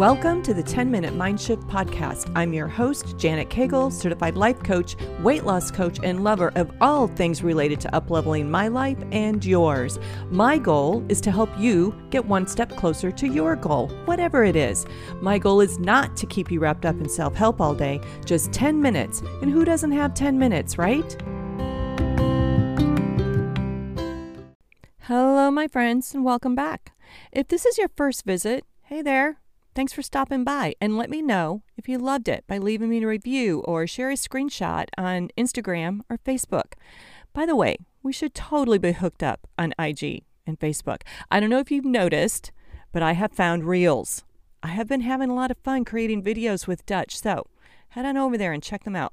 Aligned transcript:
Welcome 0.00 0.42
to 0.44 0.54
the 0.54 0.62
10 0.62 0.90
Minute 0.90 1.12
Mindshift 1.12 1.68
Podcast. 1.68 2.32
I'm 2.34 2.54
your 2.54 2.68
host, 2.68 3.18
Janet 3.18 3.50
Cagle, 3.50 3.92
certified 3.92 4.34
life 4.34 4.62
coach, 4.62 4.96
weight 5.20 5.44
loss 5.44 5.70
coach, 5.70 6.00
and 6.02 6.24
lover 6.24 6.52
of 6.54 6.72
all 6.80 7.06
things 7.06 7.42
related 7.42 7.82
to 7.82 7.88
upleveling 7.88 8.48
my 8.48 8.68
life 8.68 8.96
and 9.12 9.44
yours. 9.44 9.98
My 10.30 10.56
goal 10.56 11.04
is 11.10 11.20
to 11.20 11.30
help 11.30 11.50
you 11.58 11.94
get 12.08 12.24
one 12.24 12.46
step 12.46 12.74
closer 12.78 13.10
to 13.10 13.26
your 13.26 13.56
goal, 13.56 13.88
whatever 14.06 14.42
it 14.42 14.56
is. 14.56 14.86
My 15.20 15.36
goal 15.36 15.60
is 15.60 15.78
not 15.78 16.16
to 16.16 16.24
keep 16.24 16.50
you 16.50 16.60
wrapped 16.60 16.86
up 16.86 16.98
in 16.98 17.06
self 17.06 17.34
help 17.34 17.60
all 17.60 17.74
day, 17.74 18.00
just 18.24 18.54
10 18.54 18.80
minutes. 18.80 19.20
And 19.42 19.50
who 19.50 19.66
doesn't 19.66 19.92
have 19.92 20.14
10 20.14 20.38
minutes, 20.38 20.78
right? 20.78 21.14
Hello, 25.00 25.50
my 25.50 25.68
friends, 25.68 26.14
and 26.14 26.24
welcome 26.24 26.54
back. 26.54 26.92
If 27.32 27.48
this 27.48 27.66
is 27.66 27.76
your 27.76 27.90
first 27.94 28.24
visit, 28.24 28.64
hey 28.84 29.02
there. 29.02 29.40
Thanks 29.72 29.92
for 29.92 30.02
stopping 30.02 30.42
by 30.42 30.74
and 30.80 30.98
let 30.98 31.10
me 31.10 31.22
know 31.22 31.62
if 31.76 31.88
you 31.88 31.96
loved 31.96 32.28
it 32.28 32.44
by 32.48 32.58
leaving 32.58 32.88
me 32.88 33.02
a 33.02 33.06
review 33.06 33.60
or 33.60 33.86
share 33.86 34.10
a 34.10 34.14
screenshot 34.14 34.86
on 34.98 35.30
Instagram 35.38 36.00
or 36.10 36.18
Facebook. 36.18 36.72
By 37.32 37.46
the 37.46 37.54
way, 37.54 37.76
we 38.02 38.12
should 38.12 38.34
totally 38.34 38.78
be 38.78 38.92
hooked 38.92 39.22
up 39.22 39.46
on 39.56 39.72
IG 39.78 40.24
and 40.44 40.58
Facebook. 40.58 41.02
I 41.30 41.38
don't 41.38 41.50
know 41.50 41.60
if 41.60 41.70
you've 41.70 41.84
noticed, 41.84 42.50
but 42.92 43.02
I 43.02 43.12
have 43.12 43.32
found 43.32 43.64
Reels. 43.64 44.24
I 44.60 44.68
have 44.68 44.88
been 44.88 45.02
having 45.02 45.30
a 45.30 45.34
lot 45.34 45.52
of 45.52 45.58
fun 45.58 45.84
creating 45.84 46.24
videos 46.24 46.66
with 46.66 46.84
Dutch, 46.84 47.16
so 47.16 47.46
head 47.90 48.04
on 48.04 48.16
over 48.16 48.36
there 48.36 48.52
and 48.52 48.62
check 48.62 48.82
them 48.82 48.96
out. 48.96 49.12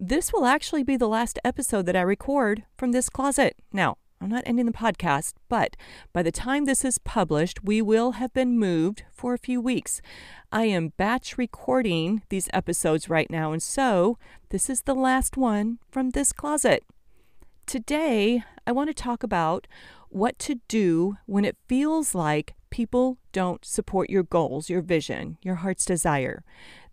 This 0.00 0.32
will 0.32 0.44
actually 0.44 0.82
be 0.82 0.96
the 0.96 1.08
last 1.08 1.38
episode 1.44 1.86
that 1.86 1.96
I 1.96 2.02
record 2.02 2.64
from 2.76 2.90
this 2.90 3.08
closet. 3.08 3.56
Now, 3.72 3.96
I'm 4.20 4.28
not 4.28 4.42
ending 4.46 4.66
the 4.66 4.72
podcast, 4.72 5.34
but 5.48 5.76
by 6.12 6.22
the 6.22 6.32
time 6.32 6.64
this 6.64 6.84
is 6.84 6.98
published, 6.98 7.62
we 7.62 7.80
will 7.80 8.12
have 8.12 8.32
been 8.32 8.58
moved 8.58 9.04
for 9.12 9.32
a 9.32 9.38
few 9.38 9.60
weeks. 9.60 10.02
I 10.50 10.64
am 10.64 10.92
batch 10.96 11.38
recording 11.38 12.22
these 12.28 12.48
episodes 12.52 13.08
right 13.08 13.30
now, 13.30 13.52
and 13.52 13.62
so 13.62 14.18
this 14.50 14.68
is 14.68 14.82
the 14.82 14.94
last 14.94 15.36
one 15.36 15.78
from 15.90 16.10
this 16.10 16.32
closet. 16.32 16.84
Today, 17.66 18.42
I 18.66 18.72
want 18.72 18.88
to 18.88 18.94
talk 18.94 19.22
about 19.22 19.68
what 20.08 20.38
to 20.40 20.56
do 20.68 21.16
when 21.26 21.44
it 21.44 21.56
feels 21.68 22.14
like 22.14 22.54
people 22.70 23.18
don't 23.32 23.64
support 23.64 24.10
your 24.10 24.22
goals, 24.24 24.68
your 24.68 24.82
vision, 24.82 25.38
your 25.42 25.56
heart's 25.56 25.84
desire. 25.84 26.42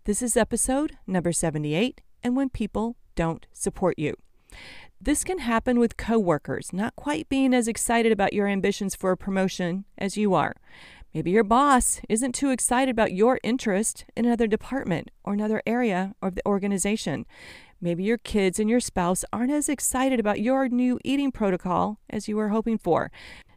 This 0.04 0.22
is 0.22 0.36
episode 0.36 0.96
number 1.06 1.32
78, 1.32 2.02
and 2.22 2.36
when 2.36 2.50
people 2.50 2.96
don't 3.16 3.46
support 3.52 3.98
you. 3.98 4.16
This 5.00 5.24
can 5.24 5.38
happen 5.38 5.78
with 5.78 5.96
coworkers 5.96 6.72
not 6.72 6.96
quite 6.96 7.28
being 7.28 7.52
as 7.52 7.68
excited 7.68 8.12
about 8.12 8.32
your 8.32 8.46
ambitions 8.48 8.94
for 8.94 9.12
a 9.12 9.16
promotion 9.16 9.84
as 9.98 10.16
you 10.16 10.34
are. 10.34 10.54
Maybe 11.12 11.30
your 11.30 11.44
boss 11.44 12.00
isn't 12.08 12.34
too 12.34 12.50
excited 12.50 12.90
about 12.90 13.12
your 13.12 13.38
interest 13.42 14.04
in 14.16 14.26
another 14.26 14.46
department 14.46 15.10
or 15.24 15.32
another 15.32 15.62
area 15.66 16.14
of 16.20 16.34
the 16.34 16.46
organization. 16.46 17.24
Maybe 17.80 18.04
your 18.04 18.18
kids 18.18 18.58
and 18.58 18.68
your 18.68 18.80
spouse 18.80 19.24
aren't 19.32 19.52
as 19.52 19.68
excited 19.68 20.20
about 20.20 20.40
your 20.40 20.68
new 20.68 20.98
eating 21.04 21.30
protocol 21.30 22.00
as 22.10 22.28
you 22.28 22.36
were 22.36 22.48
hoping 22.48 22.78
for. 22.78 23.10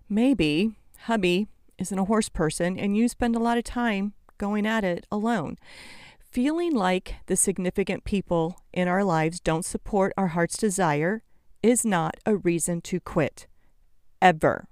Maybe 0.07 0.77
hubby 1.01 1.47
isn't 1.77 1.99
a 1.99 2.05
horse 2.05 2.29
person 2.29 2.77
and 2.77 2.95
you 2.95 3.07
spend 3.07 3.35
a 3.35 3.39
lot 3.39 3.57
of 3.57 3.63
time 3.63 4.13
going 4.37 4.65
at 4.65 4.83
it 4.83 5.05
alone. 5.11 5.57
Feeling 6.31 6.75
like 6.75 7.15
the 7.25 7.35
significant 7.35 8.03
people 8.03 8.61
in 8.71 8.87
our 8.87 9.03
lives 9.03 9.39
don't 9.39 9.65
support 9.65 10.13
our 10.15 10.27
heart's 10.27 10.57
desire 10.57 11.23
is 11.63 11.83
not 11.83 12.17
a 12.23 12.35
reason 12.35 12.81
to 12.81 12.99
quit. 12.99 13.47
Ever. 14.21 14.67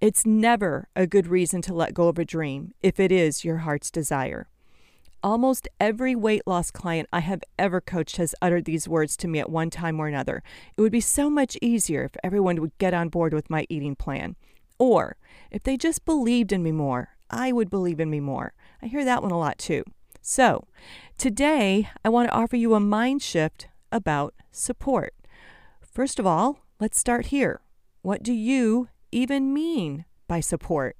It's 0.00 0.24
never 0.24 0.88
a 0.94 1.08
good 1.08 1.26
reason 1.26 1.62
to 1.62 1.74
let 1.74 1.94
go 1.94 2.06
of 2.06 2.16
a 2.16 2.24
dream 2.24 2.74
if 2.80 3.00
it 3.00 3.10
is 3.10 3.44
your 3.44 3.58
heart's 3.58 3.90
desire. 3.90 4.48
Almost 5.20 5.66
every 5.80 6.14
weight 6.14 6.42
loss 6.46 6.70
client 6.70 7.08
I 7.12 7.20
have 7.20 7.42
ever 7.58 7.80
coached 7.80 8.18
has 8.18 8.36
uttered 8.40 8.64
these 8.64 8.86
words 8.86 9.16
to 9.16 9.26
me 9.26 9.40
at 9.40 9.50
one 9.50 9.70
time 9.70 9.98
or 9.98 10.06
another. 10.06 10.44
It 10.76 10.80
would 10.80 10.92
be 10.92 11.00
so 11.00 11.28
much 11.28 11.58
easier 11.60 12.04
if 12.04 12.12
everyone 12.22 12.60
would 12.60 12.78
get 12.78 12.94
on 12.94 13.08
board 13.08 13.34
with 13.34 13.50
my 13.50 13.66
eating 13.68 13.96
plan. 13.96 14.36
Or 14.78 15.16
if 15.50 15.64
they 15.64 15.76
just 15.76 16.04
believed 16.04 16.52
in 16.52 16.62
me 16.62 16.70
more, 16.70 17.16
I 17.28 17.50
would 17.50 17.68
believe 17.68 17.98
in 17.98 18.10
me 18.10 18.20
more. 18.20 18.52
I 18.80 18.86
hear 18.86 19.04
that 19.04 19.24
one 19.24 19.32
a 19.32 19.38
lot 19.38 19.58
too. 19.58 19.82
So, 20.20 20.66
today 21.16 21.88
I 22.04 22.08
want 22.08 22.28
to 22.28 22.34
offer 22.34 22.56
you 22.56 22.74
a 22.74 22.80
mind 22.80 23.22
shift 23.22 23.68
about 23.90 24.34
support. 24.50 25.14
First 25.80 26.18
of 26.18 26.26
all, 26.26 26.60
let's 26.80 26.98
start 26.98 27.26
here. 27.26 27.60
What 28.02 28.22
do 28.22 28.32
you 28.32 28.88
even 29.10 29.52
mean 29.52 30.04
by 30.26 30.40
support? 30.40 30.96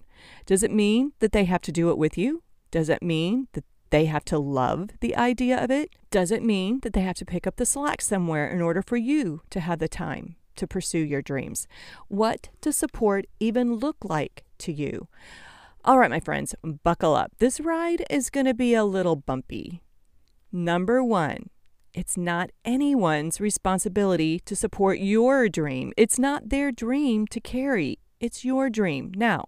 Does 0.46 0.62
it 0.62 0.72
mean 0.72 1.12
that 1.20 1.32
they 1.32 1.44
have 1.44 1.62
to 1.62 1.72
do 1.72 1.90
it 1.90 1.98
with 1.98 2.16
you? 2.16 2.42
Does 2.70 2.88
it 2.88 3.02
mean 3.02 3.48
that 3.52 3.64
they 3.90 4.06
have 4.06 4.24
to 4.26 4.38
love 4.38 4.90
the 5.00 5.16
idea 5.16 5.62
of 5.62 5.70
it? 5.70 5.90
Does 6.10 6.30
it 6.30 6.42
mean 6.42 6.80
that 6.80 6.92
they 6.92 7.02
have 7.02 7.16
to 7.16 7.24
pick 7.24 7.46
up 7.46 7.56
the 7.56 7.66
slack 7.66 8.00
somewhere 8.00 8.48
in 8.48 8.60
order 8.60 8.82
for 8.82 8.96
you 8.96 9.42
to 9.50 9.60
have 9.60 9.78
the 9.78 9.88
time 9.88 10.36
to 10.56 10.66
pursue 10.66 10.98
your 10.98 11.22
dreams? 11.22 11.66
What 12.08 12.48
does 12.60 12.76
support 12.76 13.26
even 13.40 13.76
look 13.76 13.96
like 14.02 14.44
to 14.58 14.72
you? 14.72 15.08
All 15.88 15.99
right, 15.99 16.10
my 16.10 16.21
friends, 16.21 16.54
buckle 16.82 17.15
up. 17.15 17.32
This 17.38 17.60
ride 17.60 18.04
is 18.10 18.28
going 18.28 18.44
to 18.44 18.53
be 18.53 18.75
a 18.75 18.84
little 18.84 19.16
bumpy. 19.16 19.82
Number 20.53 21.03
one, 21.03 21.49
it's 21.94 22.15
not 22.15 22.50
anyone's 22.62 23.41
responsibility 23.41 24.38
to 24.41 24.54
support 24.54 24.99
your 24.99 25.49
dream. 25.49 25.94
It's 25.97 26.19
not 26.19 26.50
their 26.50 26.71
dream 26.71 27.26
to 27.28 27.41
carry. 27.41 28.00
It's 28.21 28.44
your 28.44 28.69
dream. 28.69 29.12
Now, 29.16 29.47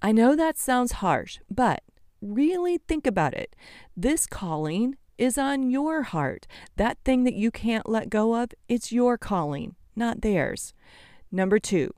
I 0.00 0.10
know 0.10 0.34
that 0.34 0.56
sounds 0.56 0.92
harsh, 0.92 1.38
but 1.50 1.82
really 2.22 2.78
think 2.78 3.06
about 3.06 3.34
it. 3.34 3.54
This 3.94 4.26
calling 4.26 4.96
is 5.18 5.36
on 5.36 5.68
your 5.68 6.00
heart. 6.04 6.46
That 6.76 6.96
thing 7.04 7.24
that 7.24 7.34
you 7.34 7.50
can't 7.50 7.86
let 7.86 8.08
go 8.08 8.42
of, 8.42 8.52
it's 8.70 8.90
your 8.90 9.18
calling, 9.18 9.76
not 9.94 10.22
theirs. 10.22 10.72
Number 11.30 11.58
two, 11.58 11.92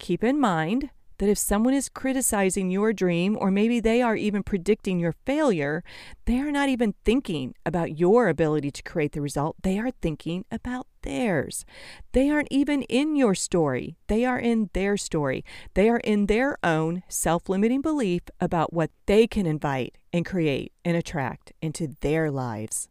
keep 0.00 0.24
in 0.24 0.40
mind 0.40 0.90
that 1.20 1.28
if 1.28 1.36
someone 1.36 1.74
is 1.74 1.90
criticizing 1.90 2.70
your 2.70 2.94
dream, 2.94 3.36
or 3.38 3.50
maybe 3.50 3.78
they 3.78 4.00
are 4.00 4.16
even 4.16 4.42
predicting 4.42 4.98
your 4.98 5.14
failure, 5.26 5.84
they 6.24 6.38
are 6.38 6.50
not 6.50 6.70
even 6.70 6.94
thinking 7.04 7.54
about 7.66 7.98
your 7.98 8.28
ability 8.28 8.70
to 8.70 8.82
create 8.82 9.12
the 9.12 9.20
result. 9.20 9.54
They 9.62 9.78
are 9.78 9.90
thinking 9.90 10.46
about 10.50 10.86
theirs. 11.02 11.66
They 12.12 12.30
aren't 12.30 12.48
even 12.50 12.84
in 12.84 13.16
your 13.16 13.34
story, 13.34 13.98
they 14.06 14.24
are 14.24 14.38
in 14.38 14.70
their 14.72 14.96
story. 14.96 15.44
They 15.74 15.90
are 15.90 15.98
in 15.98 16.24
their 16.24 16.56
own 16.64 17.02
self 17.08 17.50
limiting 17.50 17.82
belief 17.82 18.22
about 18.40 18.72
what 18.72 18.90
they 19.04 19.26
can 19.26 19.44
invite 19.44 19.98
and 20.14 20.24
create 20.24 20.72
and 20.86 20.96
attract 20.96 21.52
into 21.60 21.96
their 22.00 22.30
lives. 22.30 22.88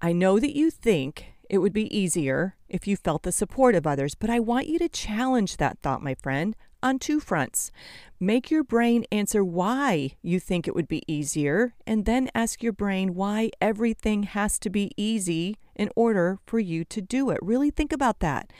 I 0.00 0.12
know 0.12 0.38
that 0.38 0.56
you 0.56 0.70
think 0.70 1.32
it 1.50 1.58
would 1.58 1.72
be 1.72 1.96
easier 1.96 2.54
if 2.68 2.86
you 2.86 2.96
felt 2.96 3.24
the 3.24 3.32
support 3.32 3.74
of 3.74 3.88
others, 3.88 4.14
but 4.14 4.30
I 4.30 4.38
want 4.38 4.68
you 4.68 4.78
to 4.78 4.88
challenge 4.88 5.56
that 5.56 5.78
thought, 5.82 6.02
my 6.02 6.14
friend 6.14 6.54
on 6.86 7.00
two 7.00 7.18
fronts. 7.18 7.72
Make 8.20 8.48
your 8.48 8.62
brain 8.62 9.04
answer 9.10 9.44
why 9.44 10.12
you 10.22 10.38
think 10.38 10.68
it 10.68 10.74
would 10.74 10.86
be 10.86 11.02
easier, 11.08 11.74
and 11.84 12.04
then 12.04 12.30
ask 12.32 12.62
your 12.62 12.72
brain 12.72 13.14
why 13.14 13.50
everything 13.60 14.22
has 14.22 14.58
to 14.60 14.70
be 14.70 14.92
easy 14.96 15.56
in 15.74 15.90
order 15.96 16.38
for 16.46 16.60
you 16.60 16.84
to 16.84 17.02
do 17.02 17.30
it. 17.30 17.38
Really 17.42 17.70
think 17.70 17.92
about 17.92 18.20
that. 18.20 18.52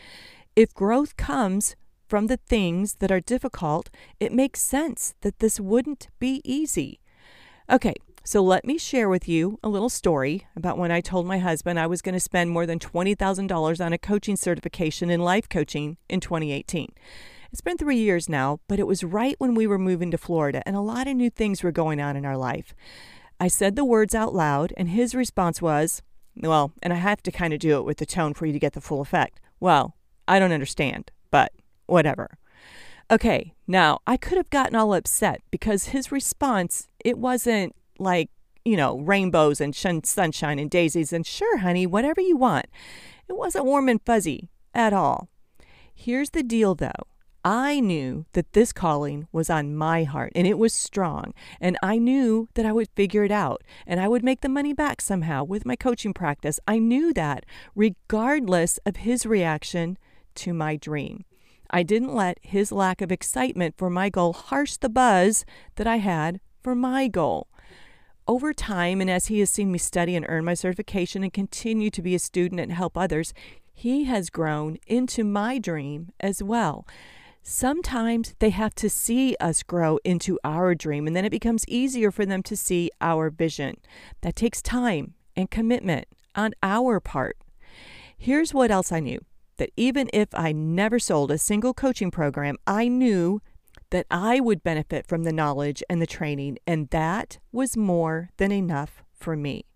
If 0.57 0.75
growth 0.75 1.17
comes 1.17 1.77
from 2.09 2.27
the 2.27 2.37
things 2.37 2.97
that 2.97 3.13
are 3.13 3.21
difficult, 3.21 3.91
it 4.19 4.33
makes 4.33 4.61
sense 4.61 5.15
that 5.21 5.39
this 5.39 5.61
wouldn't 5.61 6.09
be 6.19 6.43
easy. 6.45 6.99
Okay, 7.71 7.95
so 8.25 8.43
let 8.43 8.65
me 8.65 8.77
share 8.77 9.09
with 9.09 9.29
you 9.29 9.59
a 9.63 9.69
little 9.69 9.89
story 9.89 10.47
about 10.57 10.79
when 10.79 10.91
I 10.91 11.01
told 11.01 11.27
my 11.27 11.39
husband 11.39 11.79
I 11.79 11.87
was 11.87 12.03
going 12.03 12.15
to 12.15 12.21
spend 12.21 12.51
more 12.51 12.67
than 12.67 12.81
$20,000 12.81 13.85
on 13.85 13.93
a 13.93 13.99
coaching 13.99 14.37
certification 14.37 15.11
in 15.11 15.21
life 15.21 15.49
coaching 15.49 15.97
in 16.09 16.19
2018. 16.19 16.93
It's 17.57 17.63
been 17.63 17.79
three 17.79 17.97
years 17.97 18.29
now, 18.29 18.61
but 18.69 18.79
it 18.79 18.87
was 18.87 19.03
right 19.03 19.35
when 19.39 19.55
we 19.55 19.67
were 19.67 19.79
moving 19.79 20.11
to 20.11 20.19
Florida 20.19 20.63
and 20.67 20.77
a 20.77 20.81
lot 20.83 21.07
of 21.07 21.17
new 21.17 21.31
things 21.31 21.63
were 21.63 21.73
going 21.73 22.03
on 22.03 22.15
in 22.15 22.27
our 22.27 22.37
life. 22.37 22.75
I 23.41 23.49
said 23.49 23.77
the 23.77 23.85
words 23.85 24.15
out 24.15 24.35
loud, 24.35 24.75
and 24.77 24.91
his 24.91 25.15
response 25.15 25.63
was, 25.63 26.03
Well, 26.37 26.75
and 26.83 26.93
I 26.93 26.97
have 26.97 27.23
to 27.23 27.33
kind 27.33 27.55
of 27.55 27.59
do 27.59 27.79
it 27.79 27.87
with 27.87 27.97
the 27.97 28.05
tone 28.05 28.35
for 28.35 28.45
you 28.45 28.53
to 28.53 28.59
get 28.59 28.75
the 28.75 28.83
full 28.83 29.01
effect. 29.01 29.41
Well, 29.59 29.97
I 30.29 30.39
don't 30.39 30.53
understand, 30.53 31.11
but 31.31 31.51
whatever. 31.87 32.37
Okay, 33.11 33.55
now 33.67 34.01
I 34.07 34.19
could 34.19 34.37
have 34.37 34.51
gotten 34.51 34.77
all 34.77 34.93
upset 34.93 35.41
because 35.51 35.87
his 35.87 36.13
response, 36.13 36.89
it 37.07 37.17
wasn't 37.17 37.75
like, 37.99 38.29
you 38.67 38.77
know, 38.77 38.99
rainbows 38.99 39.63
and 39.63 39.75
sunshine 39.75 40.59
and 40.59 40.71
daisies 40.71 41.11
and 41.11 41.27
sure, 41.27 41.57
honey, 41.57 41.87
whatever 41.87 42.21
you 42.21 42.37
want. 42.37 42.67
It 43.29 43.39
wasn't 43.39 43.65
warm 43.65 43.89
and 43.89 44.03
fuzzy 44.05 44.51
at 44.75 44.93
all. 44.93 45.31
Here's 45.95 46.29
the 46.29 46.43
deal 46.43 46.75
though 46.75 47.07
I 47.49 47.79
knew 47.79 48.27
that 48.33 48.55
this 48.55 48.73
calling 48.73 49.29
was 49.31 49.49
on 49.49 49.77
my 49.77 50.03
heart 50.03 50.33
and 50.35 50.49
it 50.49 50.59
was 50.59 50.73
strong. 50.75 51.33
And 51.61 51.79
I 51.81 51.97
knew 51.97 52.49
that 52.55 52.67
I 52.67 52.73
would 52.73 52.89
figure 52.97 53.23
it 53.23 53.31
out 53.31 53.63
and 53.87 54.01
I 54.01 54.09
would 54.09 54.25
make 54.25 54.41
the 54.41 54.49
money 54.49 54.73
back 54.73 55.01
somehow 55.01 55.45
with 55.45 55.65
my 55.65 55.77
coaching 55.77 56.13
practice. 56.13 56.59
I 56.67 56.81
knew 56.81 57.13
that 57.13 57.47
regardless 57.77 58.79
of 58.79 58.97
his 58.97 59.25
reaction 59.25 59.97
to 60.35 60.53
my 60.53 60.75
dream. 60.75 61.25
I 61.71 61.85
didn't 61.85 62.17
let 62.17 62.41
his 62.43 62.73
lack 62.73 63.01
of 63.01 63.13
excitement 63.13 63.77
for 63.79 63.91
my 63.91 64.09
goal 64.09 64.33
harsh 64.33 64.77
the 64.79 64.89
buzz 64.89 65.45
that 65.77 65.87
I 65.87 65.99
had 65.99 66.41
for 66.65 66.75
my 66.75 67.07
goal. 67.07 67.47
over 68.29 68.53
time, 68.53 69.01
and 69.01 69.09
as 69.09 69.27
he 69.27 69.39
has 69.39 69.51
seen 69.51 69.71
me 69.71 69.79
study 69.79 70.17
and 70.17 70.27
earn 70.29 70.45
my 70.45 70.55
certification 70.55 71.23
and 71.23 71.33
continue 71.33 71.91
to 71.91 72.03
be 72.03 72.15
a 72.15 72.19
student 72.19 72.61
and 72.61 72.73
help 72.73 72.99
others, 72.99 73.33
he 73.73 74.05
has 74.05 74.31
grown 74.31 74.79
into 74.87 75.23
my 75.23 75.59
dream 75.59 76.11
as 76.19 76.43
well. 76.43 76.87
Sometimes 77.49 78.35
they 78.41 78.51
have 78.51 78.75
to 78.75 78.91
see 78.91 79.37
us 79.39 79.63
grow 79.63 80.01
into 80.03 80.37
our 80.43 80.75
dream, 80.75 81.07
and 81.07 81.15
then 81.15 81.25
it 81.25 81.31
becomes 81.31 81.65
easier 81.69 82.11
for 82.11 82.27
them 82.27 82.43
to 82.43 82.57
see 82.57 82.91
our 83.01 83.31
vision. 83.31 83.77
That 84.23 84.35
takes 84.35 84.61
time 84.61 85.15
and 85.37 85.49
commitment 85.49 86.09
on 86.35 86.55
our 86.61 86.99
part. 86.99 87.37
Here's 88.19 88.53
what 88.53 88.73
else 88.73 88.91
I 88.91 88.99
knew 88.99 89.21
that 89.59 89.71
even 89.77 90.11
if 90.13 90.29
I 90.35 90.51
never 90.51 90.99
sold 90.99 91.31
a 91.31 91.39
single 91.39 91.73
coaching 91.73 92.11
program, 92.11 92.57
I 92.67 92.89
knew 92.89 93.41
that 93.91 94.07
I 94.11 94.41
would 94.41 94.65
benefit 94.65 95.07
from 95.07 95.23
the 95.23 95.33
knowledge 95.33 95.85
and 95.89 96.03
the 96.03 96.07
training, 96.07 96.59
and 96.67 96.89
that 96.91 97.39
was 97.53 97.77
more 97.77 98.31
than 98.39 98.51
enough 98.51 99.05
for 99.15 99.37
me. 99.37 99.67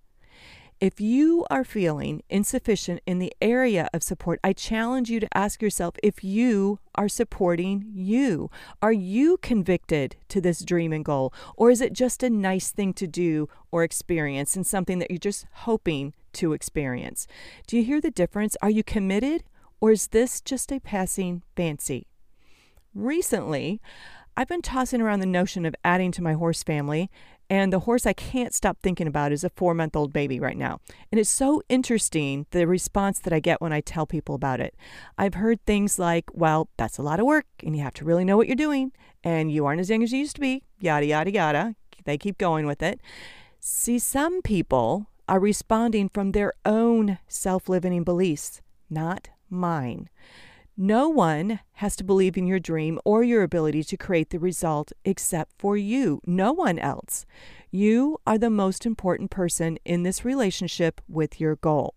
If 0.81 0.99
you 0.99 1.44
are 1.50 1.62
feeling 1.62 2.23
insufficient 2.31 3.03
in 3.05 3.19
the 3.19 3.35
area 3.43 3.91
of 3.93 4.03
support, 4.03 4.41
I 4.43 4.55
challenge 4.55 5.11
you 5.11 5.21
to 5.21 5.37
ask 5.37 5.61
yourself 5.61 5.97
if 6.03 6.25
you 6.25 6.79
are 6.94 7.06
supporting 7.06 7.85
you. 7.93 8.50
Are 8.81 8.93
you 8.93 9.37
convicted 9.43 10.17
to 10.31 10.41
this 10.41 10.65
dream 10.65 10.94
and 10.94 11.05
goal? 11.05 11.35
Or 11.55 11.71
is 11.71 11.82
it 11.82 11.93
just 11.93 12.23
a 12.23 12.31
nice 12.31 12.71
thing 12.71 12.94
to 12.94 13.06
do 13.06 13.47
or 13.71 13.85
experience 13.85 14.56
and 14.56 14.67
something 14.67 15.00
that 15.00 15.11
you're 15.11 15.19
just 15.19 15.44
hoping 15.53 16.15
to 16.32 16.55
experience? 16.55 17.26
Do 17.67 17.76
you 17.76 17.85
hear 17.85 18.00
the 18.00 18.11
difference? 18.11 18.56
Are 18.62 18.71
you 18.71 18.83
committed 18.83 19.44
or 19.83 19.91
is 19.91 20.06
this 20.06 20.41
just 20.41 20.73
a 20.73 20.81
passing 20.81 21.43
fancy? 21.56 22.06
Recently, 22.94 23.83
I've 24.35 24.49
been 24.49 24.62
tossing 24.62 25.03
around 25.03 25.21
the 25.21 25.26
notion 25.26 25.67
of 25.67 25.75
adding 25.85 26.11
to 26.12 26.23
my 26.23 26.33
horse 26.33 26.62
family, 26.62 27.11
and 27.50 27.73
the 27.73 27.81
horse 27.81 28.06
I 28.06 28.12
can't 28.12 28.55
stop 28.55 28.79
thinking 28.81 29.08
about 29.08 29.32
is 29.32 29.43
a 29.43 29.50
four 29.50 29.75
month 29.75 29.97
old 29.97 30.12
baby 30.12 30.38
right 30.38 30.56
now. 30.56 30.81
And 31.11 31.19
it's 31.19 31.29
so 31.29 31.62
interesting 31.69 32.47
the 32.52 32.67
response 32.67 33.19
that 33.19 33.32
I 33.32 33.41
get 33.41 33.61
when 33.61 33.73
I 33.73 33.81
tell 33.81 34.06
people 34.06 34.37
about 34.37 34.61
it. 34.61 34.76
I've 35.19 35.35
heard 35.35 35.62
things 35.67 35.99
like, 35.99 36.31
well, 36.32 36.69
that's 36.76 36.97
a 36.97 37.02
lot 37.02 37.19
of 37.19 37.26
work, 37.26 37.47
and 37.64 37.76
you 37.76 37.82
have 37.82 37.94
to 37.94 38.05
really 38.05 38.25
know 38.25 38.37
what 38.37 38.47
you're 38.47 38.55
doing, 38.55 38.93
and 39.25 39.50
you 39.50 39.67
aren't 39.67 39.81
as 39.81 39.91
young 39.91 40.05
as 40.05 40.12
you 40.12 40.20
used 40.20 40.37
to 40.37 40.41
be, 40.41 40.62
yada, 40.79 41.05
yada, 41.05 41.32
yada. 41.32 41.75
They 42.05 42.17
keep 42.17 42.38
going 42.38 42.67
with 42.67 42.82
it. 42.82 43.00
See, 43.58 43.99
some 43.99 44.41
people 44.43 45.08
are 45.29 45.41
responding 45.41 46.08
from 46.08 46.32
their 46.32 46.55
own 46.64 47.19
self 47.29 47.69
limiting 47.69 48.05
beliefs, 48.05 48.62
not 48.88 49.29
mine. 49.50 50.08
No 50.82 51.11
one 51.11 51.61
has 51.73 51.94
to 51.97 52.05
believe 52.05 52.38
in 52.38 52.47
your 52.47 52.59
dream 52.59 52.99
or 53.05 53.23
your 53.23 53.43
ability 53.43 53.85
to 53.85 53.99
create 53.99 54.31
the 54.31 54.38
result 54.38 54.94
except 55.05 55.53
for 55.59 55.77
you, 55.77 56.23
no 56.25 56.55
one 56.55 56.79
else. 56.79 57.27
You 57.71 58.17
are 58.27 58.38
the 58.38 58.49
most 58.49 58.87
important 58.87 59.31
person 59.31 59.77
in 59.85 60.05
this 60.05 60.25
relationship 60.25 61.03
with 61.06 61.38
your 61.38 61.56
goal. 61.56 61.97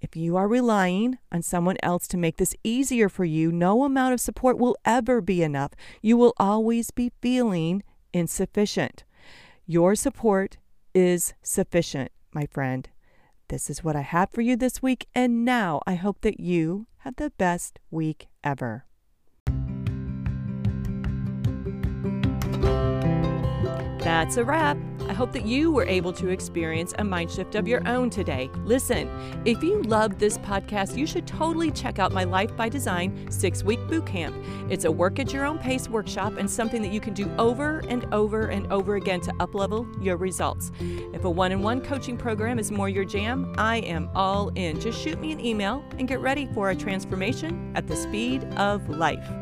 If 0.00 0.14
you 0.14 0.36
are 0.36 0.46
relying 0.46 1.18
on 1.32 1.42
someone 1.42 1.78
else 1.82 2.06
to 2.06 2.16
make 2.16 2.36
this 2.36 2.54
easier 2.62 3.08
for 3.08 3.24
you, 3.24 3.50
no 3.50 3.82
amount 3.82 4.14
of 4.14 4.20
support 4.20 4.56
will 4.56 4.76
ever 4.84 5.20
be 5.20 5.42
enough. 5.42 5.72
You 6.00 6.16
will 6.16 6.34
always 6.36 6.92
be 6.92 7.10
feeling 7.20 7.82
insufficient. 8.12 9.02
Your 9.66 9.96
support 9.96 10.58
is 10.94 11.34
sufficient, 11.42 12.12
my 12.32 12.46
friend. 12.46 12.88
This 13.48 13.68
is 13.68 13.82
what 13.82 13.96
I 13.96 14.02
have 14.02 14.30
for 14.30 14.42
you 14.42 14.54
this 14.54 14.80
week, 14.80 15.08
and 15.12 15.44
now 15.44 15.80
I 15.88 15.96
hope 15.96 16.20
that 16.20 16.38
you 16.38 16.86
have 17.04 17.16
the 17.16 17.30
best 17.30 17.80
week 17.90 18.28
ever. 18.44 18.84
That's 23.98 24.36
a 24.36 24.44
wrap. 24.44 24.91
I 25.12 25.14
hope 25.14 25.32
that 25.32 25.44
you 25.44 25.70
were 25.70 25.84
able 25.84 26.14
to 26.14 26.28
experience 26.28 26.94
a 26.98 27.04
mind 27.04 27.30
shift 27.30 27.54
of 27.54 27.68
your 27.68 27.86
own 27.86 28.08
today. 28.08 28.50
Listen, 28.64 29.10
if 29.44 29.62
you 29.62 29.82
love 29.82 30.18
this 30.18 30.38
podcast, 30.38 30.96
you 30.96 31.06
should 31.06 31.26
totally 31.26 31.70
check 31.70 31.98
out 31.98 32.12
my 32.12 32.24
Life 32.24 32.56
by 32.56 32.70
Design 32.70 33.30
six 33.30 33.62
week 33.62 33.86
boot 33.88 34.06
camp. 34.06 34.34
It's 34.70 34.86
a 34.86 34.90
work 34.90 35.18
at 35.18 35.30
your 35.30 35.44
own 35.44 35.58
pace 35.58 35.86
workshop 35.86 36.38
and 36.38 36.50
something 36.50 36.80
that 36.80 36.94
you 36.94 36.98
can 36.98 37.12
do 37.12 37.30
over 37.36 37.80
and 37.90 38.06
over 38.14 38.46
and 38.46 38.72
over 38.72 38.96
again 38.96 39.20
to 39.20 39.32
uplevel 39.34 39.86
your 40.02 40.16
results. 40.16 40.72
If 40.80 41.26
a 41.26 41.30
one 41.30 41.52
on 41.52 41.60
one 41.60 41.82
coaching 41.82 42.16
program 42.16 42.58
is 42.58 42.70
more 42.70 42.88
your 42.88 43.04
jam, 43.04 43.54
I 43.58 43.80
am 43.80 44.08
all 44.14 44.48
in. 44.54 44.80
Just 44.80 44.98
shoot 44.98 45.20
me 45.20 45.30
an 45.32 45.44
email 45.44 45.84
and 45.98 46.08
get 46.08 46.20
ready 46.20 46.48
for 46.54 46.70
a 46.70 46.74
transformation 46.74 47.70
at 47.74 47.86
the 47.86 47.96
speed 47.96 48.44
of 48.54 48.88
life. 48.88 49.41